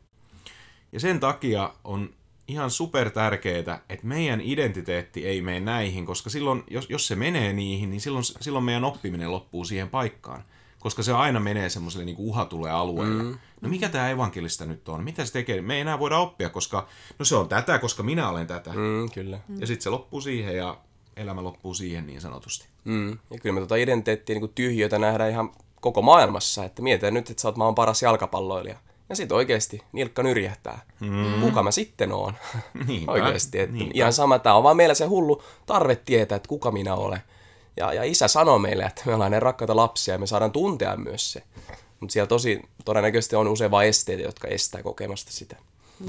Ja 0.91 0.99
sen 0.99 1.19
takia 1.19 1.73
on 1.83 2.09
ihan 2.47 2.71
super 2.71 3.09
tärkeää, 3.09 3.81
että 3.89 4.07
meidän 4.07 4.41
identiteetti 4.41 5.27
ei 5.27 5.41
mene 5.41 5.59
näihin, 5.59 6.05
koska 6.05 6.29
silloin, 6.29 6.63
jos, 6.69 6.89
jos 6.89 7.07
se 7.07 7.15
menee 7.15 7.53
niihin, 7.53 7.89
niin 7.89 8.01
silloin, 8.01 8.23
silloin 8.23 8.65
meidän 8.65 8.83
oppiminen 8.83 9.31
loppuu 9.31 9.65
siihen 9.65 9.89
paikkaan. 9.89 10.43
Koska 10.79 11.03
se 11.03 11.13
aina 11.13 11.39
menee 11.39 11.69
semmoiselle 11.69 12.05
niin 12.05 12.15
uhatulle 12.19 12.71
alueelle. 12.71 13.23
Mm. 13.23 13.37
No 13.61 13.69
mikä 13.69 13.89
tämä 13.89 14.09
evankelista 14.09 14.65
nyt 14.65 14.89
on? 14.89 15.03
Mitä 15.03 15.25
se 15.25 15.33
tekee? 15.33 15.61
Me 15.61 15.75
ei 15.75 15.81
enää 15.81 15.99
voida 15.99 16.17
oppia, 16.17 16.49
koska 16.49 16.87
no 17.19 17.25
se 17.25 17.35
on 17.35 17.49
tätä, 17.49 17.79
koska 17.79 18.03
minä 18.03 18.29
olen 18.29 18.47
tätä. 18.47 18.69
Mm, 18.69 19.09
kyllä. 19.13 19.39
Ja 19.57 19.67
sitten 19.67 19.83
se 19.83 19.89
loppuu 19.89 20.21
siihen 20.21 20.57
ja 20.57 20.77
elämä 21.15 21.43
loppuu 21.43 21.73
siihen 21.73 22.07
niin 22.07 22.21
sanotusti. 22.21 22.67
Mm. 22.83 23.09
Ja 23.09 23.39
kyllä 23.41 23.53
me 23.53 23.59
tuota 23.59 23.75
identiteettiä 23.75 24.39
niin 24.39 24.53
tyhjötä 24.55 24.99
nähdään 24.99 25.31
ihan 25.31 25.51
koko 25.81 26.01
maailmassa. 26.01 26.65
Että 26.65 26.81
mietitään 26.81 27.13
nyt, 27.13 27.29
että 27.29 27.41
sä 27.41 27.47
oot 27.47 27.57
maan 27.57 27.75
paras 27.75 28.01
jalkapalloilija 28.01 28.77
ja 29.13 29.17
sitten 29.17 29.37
oikeasti 29.37 29.81
nilkka 29.91 30.23
nyrjähtää. 30.23 30.81
Mm. 30.99 31.41
Kuka 31.41 31.63
mä 31.63 31.71
sitten 31.71 32.11
oon? 32.11 32.33
oikeasti. 33.07 33.59
Että 33.59 33.75
ihan 33.93 34.13
sama, 34.13 34.39
tämä 34.39 34.55
on 34.55 34.63
vaan 34.63 34.77
meillä 34.77 34.93
se 34.93 35.05
hullu 35.05 35.43
tarve 35.65 35.95
tietää, 35.95 36.35
että 36.35 36.49
kuka 36.49 36.71
minä 36.71 36.95
olen. 36.95 37.19
Ja, 37.77 37.93
ja 37.93 38.03
isä 38.03 38.27
sanoo 38.27 38.59
meille, 38.59 38.83
että 38.83 39.01
me 39.05 39.13
ollaan 39.13 39.31
ne 39.31 39.39
rakkaita 39.39 39.75
lapsia 39.75 40.13
ja 40.13 40.19
me 40.19 40.27
saadaan 40.27 40.51
tuntea 40.51 40.97
myös 40.97 41.31
se. 41.31 41.43
Mutta 41.99 42.13
siellä 42.13 42.27
tosi 42.27 42.61
todennäköisesti 42.85 43.35
on 43.35 43.47
usein 43.47 43.71
vain 43.71 43.89
esteitä, 43.89 44.23
jotka 44.23 44.47
estää 44.47 44.83
kokemasta 44.83 45.31
sitä. 45.31 45.55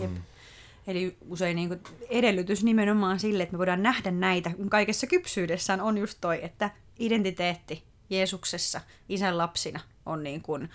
Jep. 0.00 0.10
Mm. 0.10 0.22
Eli 0.86 1.16
usein 1.28 1.56
niin 1.56 1.80
edellytys 2.08 2.64
nimenomaan 2.64 3.20
sille, 3.20 3.42
että 3.42 3.52
me 3.52 3.58
voidaan 3.58 3.82
nähdä 3.82 4.10
näitä 4.10 4.50
kaikessa 4.68 5.06
kypsyydessään 5.06 5.80
on 5.80 5.98
just 5.98 6.18
toi, 6.20 6.44
että 6.44 6.70
identiteetti 6.98 7.82
Jeesuksessa 8.10 8.80
isän 9.08 9.38
lapsina 9.38 9.80
on 10.06 10.22
niin 10.22 10.42
kuin, 10.42 10.70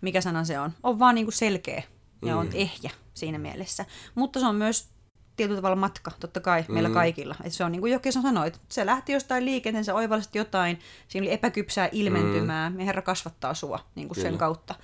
mikä 0.00 0.20
sana 0.20 0.44
se 0.44 0.58
on, 0.58 0.72
on 0.82 0.98
vaan 0.98 1.14
niinku 1.14 1.30
selkeä 1.30 1.82
ja 2.22 2.34
mm. 2.34 2.40
on 2.40 2.48
ehjä 2.54 2.90
siinä 3.14 3.38
mielessä. 3.38 3.84
Mutta 4.14 4.40
se 4.40 4.46
on 4.46 4.54
myös 4.54 4.88
tietyllä 5.36 5.58
tavalla 5.58 5.76
matka, 5.76 6.10
totta 6.20 6.40
kai, 6.40 6.64
mm. 6.68 6.74
meillä 6.74 6.90
kaikilla. 6.90 7.34
Et 7.44 7.52
se 7.52 7.64
on 7.64 7.72
niin 7.72 7.80
kuin 7.80 7.92
Jokin 7.92 8.12
sanoi, 8.12 8.46
että 8.46 8.58
se 8.68 8.86
lähti 8.86 9.12
jostain 9.12 9.44
liikenteen, 9.44 9.84
se 9.84 9.92
oivallisti 9.92 10.38
jotain, 10.38 10.78
siinä 11.08 11.24
oli 11.24 11.32
epäkypsää 11.32 11.88
ilmentymää, 11.92 12.70
mm. 12.70 12.78
ja 12.78 12.84
Herra 12.84 13.02
kasvattaa 13.02 13.54
sua 13.54 13.84
niin 13.94 14.08
kuin 14.08 14.20
sen 14.20 14.38
kautta. 14.38 14.74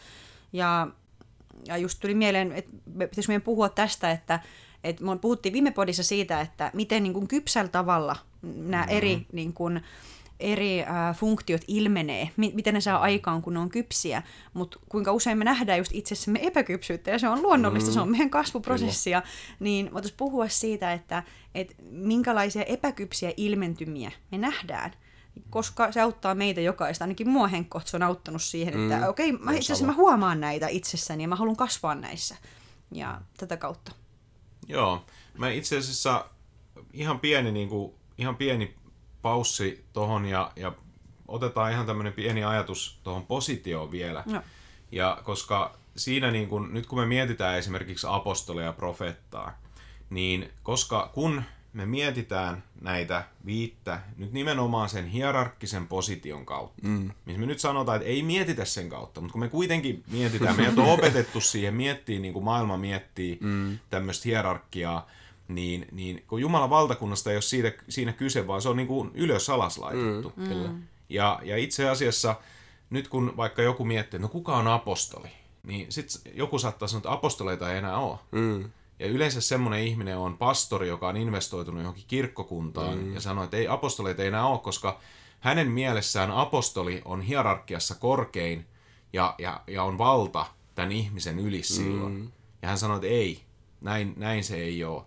Ja, 0.52 0.88
ja 1.66 1.76
just 1.76 2.00
tuli 2.00 2.14
mieleen, 2.14 2.52
että 2.52 2.72
pitäisi 2.98 3.28
meidän 3.28 3.42
puhua 3.42 3.68
tästä, 3.68 4.10
että, 4.10 4.40
että 4.84 5.04
me 5.04 5.18
puhuttiin 5.18 5.52
viime 5.52 5.70
podissa 5.70 6.02
siitä, 6.02 6.40
että 6.40 6.70
miten 6.74 7.02
niin 7.02 7.12
kuin 7.12 7.28
kypsällä 7.28 7.68
tavalla 7.68 8.16
nämä 8.42 8.82
mm-hmm. 8.82 8.96
eri 8.96 9.26
niin 9.32 9.52
kuin, 9.52 9.80
eri 10.40 10.82
äh, 10.82 11.16
funktiot 11.16 11.60
ilmenee, 11.68 12.30
mi- 12.36 12.52
miten 12.54 12.74
ne 12.74 12.80
saa 12.80 12.98
aikaan, 12.98 13.42
kun 13.42 13.54
ne 13.54 13.60
on 13.60 13.68
kypsiä, 13.68 14.22
mutta 14.54 14.78
kuinka 14.88 15.12
usein 15.12 15.38
me 15.38 15.44
nähdään 15.44 15.78
just 15.78 15.90
itsessämme 15.94 16.38
epäkypsyyttä, 16.42 17.10
ja 17.10 17.18
se 17.18 17.28
on 17.28 17.42
luonnollista, 17.42 17.90
mm. 17.90 17.94
se 17.94 18.00
on 18.00 18.10
meidän 18.10 18.30
kasvuprosessia, 18.30 19.20
Kyllä. 19.20 19.32
niin 19.60 19.94
voitaisiin 19.94 20.16
puhua 20.16 20.48
siitä, 20.48 20.92
että, 20.92 21.22
että 21.54 21.74
minkälaisia 21.90 22.62
epäkypsiä 22.62 23.32
ilmentymiä 23.36 24.12
me 24.32 24.38
nähdään, 24.38 24.92
koska 25.50 25.92
se 25.92 26.00
auttaa 26.00 26.34
meitä 26.34 26.60
jokaista, 26.60 27.04
ainakin 27.04 27.28
mua 27.28 27.46
henkkoht, 27.46 27.86
se 27.86 27.96
on 27.96 28.02
auttanut 28.02 28.42
siihen, 28.42 28.82
että 28.82 28.96
mm. 28.96 29.08
okei, 29.08 29.32
okay, 29.32 29.56
itse 29.56 29.72
asiassa 29.72 29.86
mä 29.86 29.92
huomaan 29.92 30.40
näitä 30.40 30.68
itsessäni 30.68 31.24
ja 31.24 31.28
mä 31.28 31.36
haluan 31.36 31.56
kasvaa 31.56 31.94
näissä, 31.94 32.36
ja 32.92 33.20
tätä 33.36 33.56
kautta. 33.56 33.92
Joo, 34.68 35.04
mä 35.38 35.50
itse 35.50 35.78
asiassa 35.78 36.24
ihan 36.92 37.20
pieni, 37.20 37.52
niin 37.52 37.68
kuin, 37.68 37.94
ihan 38.18 38.36
pieni 38.36 38.74
paussi 39.26 39.84
tuohon 39.92 40.26
ja, 40.26 40.52
ja 40.56 40.72
otetaan 41.28 41.72
ihan 41.72 41.86
tämmöinen 41.86 42.12
pieni 42.12 42.44
ajatus 42.44 43.00
tuohon 43.04 43.26
positioon 43.26 43.90
vielä. 43.90 44.22
No. 44.26 44.42
Ja 44.92 45.18
koska 45.24 45.74
siinä 45.96 46.30
niin 46.30 46.48
kun, 46.48 46.74
nyt 46.74 46.86
kun 46.86 46.98
me 46.98 47.06
mietitään 47.06 47.58
esimerkiksi 47.58 48.06
apostoleja 48.10 48.66
ja 48.66 48.72
profeettaa, 48.72 49.58
niin 50.10 50.50
koska 50.62 51.10
kun 51.14 51.42
me 51.72 51.86
mietitään 51.86 52.62
näitä 52.80 53.24
viittä 53.46 54.00
nyt 54.16 54.32
nimenomaan 54.32 54.88
sen 54.88 55.06
hierarkkisen 55.06 55.88
position 55.88 56.46
kautta, 56.46 56.88
mm. 56.88 57.10
missä 57.24 57.40
me 57.40 57.46
nyt 57.46 57.60
sanotaan, 57.60 57.96
että 57.96 58.08
ei 58.08 58.22
mietitä 58.22 58.64
sen 58.64 58.88
kautta, 58.88 59.20
mutta 59.20 59.32
kun 59.32 59.40
me 59.40 59.48
kuitenkin 59.48 60.04
mietitään, 60.10 60.56
meidät 60.56 60.78
on 60.78 60.92
opetettu 60.98 61.40
siihen 61.40 61.74
miettii, 61.74 62.18
niin 62.18 62.32
kuin 62.32 62.44
maailma 62.44 62.76
miettii 62.76 63.38
mm. 63.40 63.78
tämmöistä 63.90 64.22
hierarkiaa, 64.24 65.06
niin, 65.48 65.86
niin 65.92 66.24
kun 66.26 66.40
Jumalan 66.40 66.70
valtakunnasta 66.70 67.30
ei 67.30 67.36
ole 67.36 67.42
siitä, 67.42 67.72
siinä 67.88 68.12
kyse, 68.12 68.46
vaan 68.46 68.62
se 68.62 68.68
on 68.68 68.76
niin 68.76 68.86
kuin 68.86 69.10
ylös 69.14 69.50
alas 69.50 69.78
laitettu. 69.78 70.32
Mm, 70.36 70.48
kyllä. 70.48 70.70
Ja, 71.08 71.40
ja 71.42 71.56
itse 71.56 71.88
asiassa 71.88 72.36
nyt 72.90 73.08
kun 73.08 73.36
vaikka 73.36 73.62
joku 73.62 73.84
miettii, 73.84 74.20
no 74.20 74.28
kuka 74.28 74.56
on 74.56 74.68
apostoli, 74.68 75.28
niin 75.62 75.92
sitten 75.92 76.32
joku 76.34 76.58
saattaa 76.58 76.88
sanoa, 76.88 76.98
että 76.98 77.12
apostoleita 77.12 77.72
ei 77.72 77.78
enää 77.78 77.98
ole. 77.98 78.18
Mm. 78.32 78.70
Ja 78.98 79.06
yleensä 79.06 79.40
semmoinen 79.40 79.82
ihminen 79.82 80.18
on 80.18 80.38
pastori, 80.38 80.88
joka 80.88 81.08
on 81.08 81.16
investoitunut 81.16 81.80
johonkin 81.82 82.04
kirkkokuntaan 82.08 82.98
mm. 82.98 83.14
ja 83.14 83.20
sanoo, 83.20 83.44
että 83.44 83.56
ei 83.56 83.68
apostoleita 83.68 84.22
ei 84.22 84.28
enää 84.28 84.46
ole, 84.46 84.58
koska 84.58 85.00
hänen 85.40 85.70
mielessään 85.70 86.30
apostoli 86.30 87.02
on 87.04 87.20
hierarkiassa 87.20 87.94
korkein 87.94 88.66
ja, 89.12 89.34
ja, 89.38 89.60
ja 89.66 89.82
on 89.82 89.98
valta 89.98 90.46
tämän 90.74 90.92
ihmisen 90.92 91.38
yli 91.38 91.62
silloin. 91.62 92.12
Mm. 92.12 92.32
Ja 92.62 92.68
hän 92.68 92.78
sanoi, 92.78 92.96
että 92.96 93.06
ei, 93.06 93.42
näin, 93.80 94.14
näin 94.16 94.44
se 94.44 94.56
ei 94.56 94.84
ole. 94.84 95.02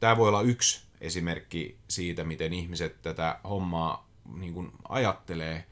Tämä 0.00 0.16
voi 0.16 0.28
olla 0.28 0.42
yksi 0.42 0.86
esimerkki 1.00 1.78
siitä, 1.88 2.24
miten 2.24 2.52
ihmiset 2.52 3.02
tätä 3.02 3.38
hommaa 3.44 4.08
niin 4.34 4.54
kuin 4.54 4.72
ajattelee. 4.88 5.64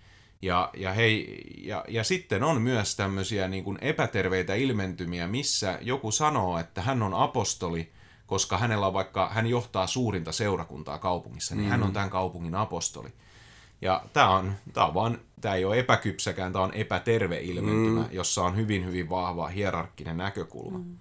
Ja, 0.42 0.70
ja, 0.76 0.92
hei, 0.92 1.42
ja, 1.58 1.84
ja 1.88 2.04
sitten 2.04 2.42
on 2.42 2.62
myös 2.62 2.96
tämmöisiä 2.96 3.48
niin 3.48 3.64
kuin 3.64 3.78
epäterveitä 3.80 4.54
ilmentymiä, 4.54 5.26
missä 5.26 5.78
joku 5.82 6.10
sanoo, 6.10 6.58
että 6.58 6.82
hän 6.82 7.02
on 7.02 7.14
apostoli, 7.14 7.92
koska 8.26 8.58
hänellä 8.58 8.86
on 8.86 8.92
vaikka, 8.92 9.28
hän 9.28 9.46
johtaa 9.46 9.86
suurinta 9.86 10.32
seurakuntaa 10.32 10.98
kaupungissa, 10.98 11.54
niin 11.54 11.64
mm. 11.64 11.70
hän 11.70 11.82
on 11.82 11.92
tämän 11.92 12.10
kaupungin 12.10 12.54
apostoli. 12.54 13.08
Ja 13.80 14.04
tämä 14.12 14.30
on, 14.30 14.52
tämä 14.72 14.86
on 14.86 14.94
vaan, 14.94 15.18
tämä 15.40 15.54
ei 15.54 15.64
ole 15.64 15.78
epäkypsäkään, 15.78 16.52
tämä 16.52 16.64
on 16.64 16.74
epäterve 16.74 17.40
ilmentymä, 17.40 18.02
mm. 18.02 18.08
jossa 18.12 18.44
on 18.44 18.56
hyvin, 18.56 18.84
hyvin 18.84 19.10
vahva 19.10 19.46
hierarkkinen 19.48 20.16
näkökulma. 20.16 20.78
Mm. 20.78 20.98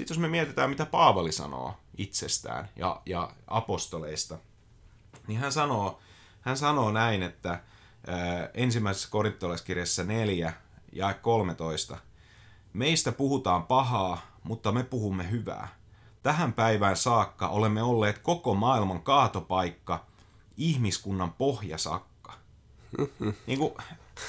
Sitten 0.00 0.14
jos 0.14 0.20
me 0.20 0.28
mietitään, 0.28 0.70
mitä 0.70 0.86
Paavali 0.86 1.32
sanoo 1.32 1.74
itsestään 1.98 2.68
ja, 2.76 3.02
ja 3.06 3.32
apostoleista, 3.46 4.38
niin 5.26 5.40
hän 5.40 5.52
sanoo, 5.52 5.98
hän 6.40 6.56
sanoo 6.56 6.92
näin, 6.92 7.22
että 7.22 7.60
ensimmäisessä 8.54 9.10
korintolaiskirjassa 9.10 10.04
4 10.04 10.52
ja 10.92 11.14
13, 11.14 11.98
Meistä 12.72 13.12
puhutaan 13.12 13.62
pahaa, 13.62 14.20
mutta 14.44 14.72
me 14.72 14.82
puhumme 14.84 15.30
hyvää. 15.30 15.68
Tähän 16.22 16.52
päivään 16.52 16.96
saakka 16.96 17.48
olemme 17.48 17.82
olleet 17.82 18.18
koko 18.18 18.54
maailman 18.54 19.02
kaatopaikka, 19.02 20.06
ihmiskunnan 20.56 21.32
pohjasakka. 21.32 22.09
Niin 23.46 23.58
kuin, 23.58 23.74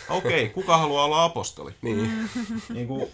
Okei, 0.10 0.44
okay, 0.44 0.54
kuka 0.54 0.78
haluaa 0.78 1.06
olla 1.06 1.24
apostoli? 1.24 1.76
Niin. 1.82 2.30
niin 2.74 2.88
kuin, 2.88 3.08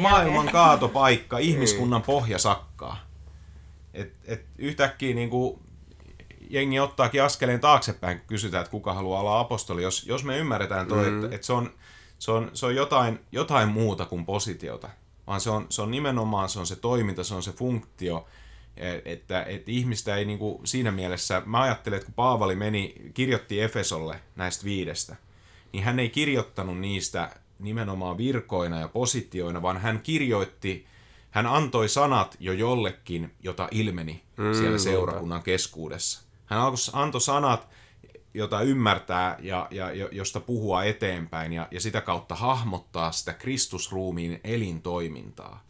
maailman 0.00 0.48
kaatopaikka, 0.48 1.38
ihmiskunnan 1.38 2.02
pohja 2.02 2.38
sakkaa. 2.38 3.06
Et, 3.94 4.14
et 4.24 4.46
yhtäkkiä 4.58 5.14
niin 5.14 5.30
kuin, 5.30 5.58
jengi 6.50 6.80
ottaakin 6.80 7.22
askeleen 7.22 7.60
taaksepäin, 7.60 8.18
kun 8.18 8.26
kysytään, 8.26 8.60
että 8.60 8.70
kuka 8.70 8.94
haluaa 8.94 9.20
olla 9.20 9.40
apostoli. 9.40 9.82
Jos, 9.82 10.06
jos 10.06 10.24
me 10.24 10.38
ymmärretään 10.38 10.86
toi, 10.86 11.10
mm. 11.10 11.24
että, 11.24 11.34
että 11.34 11.46
se 11.46 11.52
on, 11.52 11.70
se 12.18 12.30
on, 12.30 12.50
se 12.54 12.66
on 12.66 12.74
jotain, 12.74 13.20
jotain 13.32 13.68
muuta 13.68 14.06
kuin 14.06 14.26
positiota, 14.26 14.88
vaan 15.26 15.40
se 15.40 15.50
on, 15.50 15.66
se 15.68 15.82
on 15.82 15.90
nimenomaan 15.90 16.48
se 16.48 16.58
on 16.58 16.66
se 16.66 16.76
toiminta, 16.76 17.24
se 17.24 17.34
on 17.34 17.42
se 17.42 17.52
funktio, 17.52 18.26
että, 18.76 19.42
että 19.42 19.70
ihmistä 19.70 20.16
ei 20.16 20.24
niin 20.24 20.38
kuin, 20.38 20.66
siinä 20.66 20.90
mielessä, 20.90 21.42
mä 21.46 21.60
ajattelen, 21.60 21.96
että 21.96 22.06
kun 22.06 22.14
Paavali 22.14 22.56
meni, 22.56 22.94
kirjoitti 23.14 23.60
Efesolle 23.60 24.20
näistä 24.36 24.64
viidestä, 24.64 25.16
niin 25.72 25.84
hän 25.84 25.98
ei 25.98 26.08
kirjoittanut 26.08 26.78
niistä 26.78 27.30
nimenomaan 27.58 28.18
virkoina 28.18 28.80
ja 28.80 28.88
positioina, 28.88 29.62
vaan 29.62 29.80
hän 29.80 30.00
kirjoitti, 30.02 30.86
hän 31.30 31.46
antoi 31.46 31.88
sanat 31.88 32.36
jo 32.40 32.52
jollekin, 32.52 33.34
jota 33.42 33.68
ilmeni 33.70 34.22
mm, 34.36 34.54
siellä 34.54 34.78
seurakunnan 34.78 35.42
keskuudessa. 35.42 36.22
Hän 36.46 36.60
antoi 36.92 37.20
sanat, 37.20 37.68
jota 38.34 38.60
ymmärtää 38.60 39.36
ja, 39.40 39.68
ja 39.70 39.90
josta 40.12 40.40
puhua 40.40 40.84
eteenpäin 40.84 41.52
ja, 41.52 41.68
ja 41.70 41.80
sitä 41.80 42.00
kautta 42.00 42.34
hahmottaa 42.34 43.12
sitä 43.12 43.32
Kristusruumiin 43.32 44.40
elintoimintaa. 44.44 45.64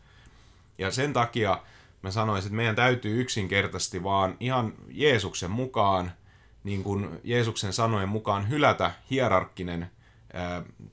Ja 0.79 0.91
sen 0.91 1.13
takia 1.13 1.63
mä 2.03 2.11
sanoisin, 2.11 2.49
että 2.49 2.57
meidän 2.57 2.77
täytyy 2.77 3.21
yksinkertaisesti 3.21 4.03
vaan 4.03 4.37
ihan 4.41 4.73
Jeesuksen 4.89 5.51
mukaan 5.51 6.13
niin 6.65 6.83
kuin 6.83 7.09
Jeesuksen 7.25 7.73
sanojen 7.73 8.09
mukaan 8.09 8.49
hylätä 8.49 8.91
hierarkkinen 9.11 9.91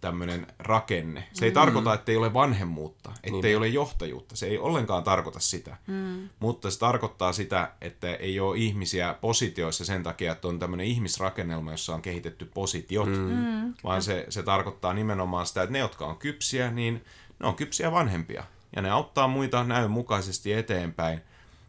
tämmöinen 0.02 0.48
rakenne. 0.60 1.28
Se 1.34 1.46
ei 1.46 1.52
mm. 1.52 1.54
tarkoita, 1.54 1.94
että 1.94 2.12
ei 2.12 2.18
ole 2.18 2.34
vanhemmuutta, 2.34 3.10
että 3.10 3.32
niin. 3.32 3.46
ei 3.46 3.56
ole 3.56 3.68
johtajuutta. 3.68 4.36
Se 4.36 4.48
ei 4.48 4.58
ollenkaan 4.58 5.04
tarkoita 5.04 5.40
sitä. 5.40 5.78
Mm. 5.88 6.30
Mutta 6.40 6.72
se 6.72 6.80
tarkoittaa 6.80 7.34
sitä, 7.34 7.72
että 7.82 8.16
ei 8.16 8.40
ole 8.40 8.58
ihmisiä 8.58 9.16
positioissa 9.22 9.86
sen 9.86 10.04
takia, 10.04 10.32
että 10.32 10.48
on 10.48 10.60
tämmöinen 10.60 10.86
ihmisrakennelma, 10.86 11.72
jossa 11.72 11.96
on 11.96 12.02
kehitetty 12.02 12.46
positiot, 12.54 13.10
mm. 13.10 13.16
mm. 13.16 13.74
vaan 13.84 14.02
se, 14.02 14.26
se 14.30 14.44
tarkoittaa 14.44 14.94
nimenomaan 14.94 15.46
sitä, 15.46 15.64
että 15.64 15.74
ne, 15.74 15.80
jotka 15.80 16.06
on 16.06 16.18
kypsiä, 16.18 16.72
niin 16.72 17.06
ne 17.40 17.48
on 17.48 17.56
kypsiä 17.56 17.92
vanhempia. 17.92 18.44
Ja 18.76 18.82
ne 18.82 18.90
auttaa 18.90 19.28
muita 19.28 19.64
näyn 19.64 19.92
mukaisesti 19.92 20.54
eteenpäin. 20.54 21.22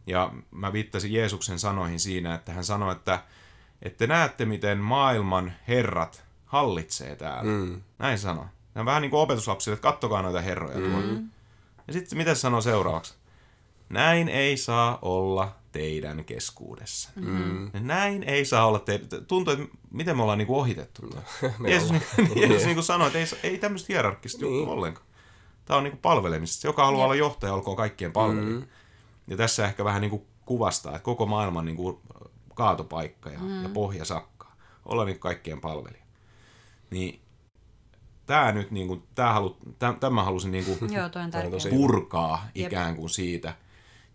Ja 0.06 0.32
mä 0.50 0.72
viittasin 0.72 1.12
Jeesuksen 1.12 1.58
sanoihin 1.58 2.00
siinä, 2.00 2.34
että 2.34 2.52
hän 2.52 2.64
sanoi, 2.64 2.92
että 2.92 3.22
että 3.82 4.06
näette, 4.06 4.44
miten 4.44 4.78
maailman 4.78 5.52
herrat 5.68 6.24
hallitsee 6.46 7.16
täällä. 7.16 7.52
Mm. 7.52 7.80
Näin 7.98 8.18
sanoo. 8.18 8.46
Ne 8.74 8.80
on 8.80 8.86
vähän 8.86 9.02
niin 9.02 9.10
kuin 9.10 9.20
opetuslapsille, 9.20 9.74
että 9.74 9.88
kattokaa 9.88 10.22
noita 10.22 10.40
herroja 10.40 10.78
mm. 10.78 10.90
tuolla. 10.90 11.20
Ja 11.86 11.92
sitten 11.92 12.18
mitä 12.18 12.34
sanoo 12.34 12.60
seuraavaksi? 12.60 13.14
Näin 13.88 14.28
ei 14.28 14.56
saa 14.56 14.98
olla 15.02 15.56
teidän 15.72 16.24
keskuudessa. 16.24 17.10
Mm. 17.16 17.70
Näin 17.80 18.22
ei 18.22 18.44
saa 18.44 18.66
olla 18.66 18.78
teidän... 18.78 19.08
Tuntuu, 19.26 19.52
että 19.52 19.76
miten 19.90 20.16
me 20.16 20.22
ollaan 20.22 20.38
niin 20.38 20.46
kuin 20.46 20.60
ohitettu. 20.60 21.02
No, 21.06 21.22
Jeesus, 21.68 21.90
niin, 21.90 22.40
Jeesus 22.40 22.64
niin 22.64 22.76
kuin 22.76 22.84
sanoi, 22.84 23.06
että 23.06 23.18
ei, 23.18 23.50
ei 23.50 23.58
tämmöistä 23.58 23.86
hierarkkista 23.92 24.44
niin. 24.44 24.68
ollenkaan. 24.68 25.06
Tämä 25.70 25.78
on 25.78 25.84
niin 25.84 25.92
kuin 25.92 26.00
palvelemista. 26.00 26.66
Joka 26.66 26.84
haluaa 26.84 27.04
olla 27.04 27.14
johtaja, 27.14 27.54
olkoon 27.54 27.76
kaikkien 27.76 28.12
palvelija. 28.12 28.60
Mm. 28.60 28.66
Ja 29.26 29.36
tässä 29.36 29.66
ehkä 29.66 29.84
vähän 29.84 30.00
niin 30.00 30.10
kuin 30.10 30.26
kuvastaa, 30.46 30.96
että 30.96 31.04
koko 31.04 31.26
maailman 31.26 31.64
niin 31.64 31.76
kuin 31.76 31.98
kaatopaikka 32.54 33.30
ja, 33.30 33.38
mm. 33.38 33.62
ja 33.62 33.68
pohja 33.68 34.04
sakkaa. 34.04 34.56
Olla 34.84 35.04
niin 35.04 35.18
kaikkien 35.18 35.60
palvelija. 35.60 36.04
Niin 36.90 37.20
tämä 38.26 38.52
nyt 38.52 38.70
niin 38.70 38.88
kuin, 38.88 39.02
tämä 39.14 39.32
halu, 39.32 39.56
tämä, 39.78 39.92
tämä 40.00 40.24
halusin 40.24 40.50
niin 40.50 40.64
kuin 40.64 40.92
Joo, 40.96 41.08
toi 41.08 41.22
on 41.22 41.30
purkaa 41.70 42.48
Jep. 42.54 42.66
ikään 42.66 42.96
kuin 42.96 43.10
siitä. 43.10 43.54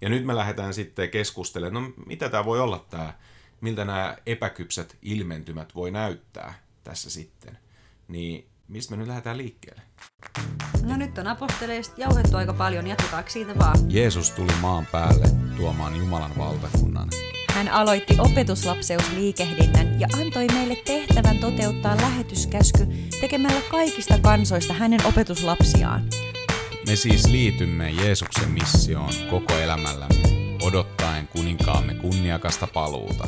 Ja 0.02 0.10
nyt 0.10 0.26
me 0.26 0.36
lähdetään 0.36 0.74
sitten 0.74 1.10
keskustelemaan, 1.10 1.84
no 1.84 1.94
mitä 2.06 2.30
tämä 2.30 2.46
voi 2.46 2.60
olla 2.60 2.86
tämä, 2.90 3.14
miltä 3.62 3.86
nämä 3.86 4.18
epäkypsät 4.26 4.98
ilmentymät 5.02 5.76
voi 5.76 5.92
näyttää 5.92 6.54
tässä 6.84 7.10
sitten. 7.10 7.58
Niin 8.08 8.48
mistä 8.68 8.92
me 8.92 8.98
nyt 8.98 9.08
lähdetään 9.08 9.38
liikkeelle? 9.38 9.82
No 10.86 10.98
nyt 10.98 11.18
on 11.18 11.28
aposteleista 11.28 12.02
jauhettu 12.02 12.38
aika 12.38 12.54
paljon, 12.54 12.88
jatketaanko 12.88 13.30
siitä 13.30 13.58
vaan? 13.60 13.78
Jeesus 13.88 14.32
tuli 14.32 14.52
maan 14.62 14.86
päälle 14.92 15.26
tuomaan 15.58 15.96
Jumalan 15.96 16.32
valtakunnan 16.38 17.10
Hän 17.50 17.70
aloitti 17.70 18.16
opetuslapseusliikehdinnän 18.20 20.00
ja 20.00 20.08
antoi 20.22 20.48
meille 20.48 20.76
tehtävän 20.86 21.38
toteuttaa 21.38 21.98
lähetyskäsky 21.98 22.88
tekemällä 23.22 23.62
kaikista 23.72 24.20
kansoista 24.20 24.74
hänen 24.74 25.06
opetuslapsiaan. 25.06 26.04
Me 26.88 26.96
siis 26.96 27.28
liitymme 27.28 27.90
Jeesuksen 27.90 28.52
missioon 28.52 29.14
koko 29.30 29.54
elämällämme, 29.54 30.28
odottaen 30.64 31.28
kuninkaamme 31.28 31.94
kunniakasta 31.94 32.68
paluuta. 32.68 33.28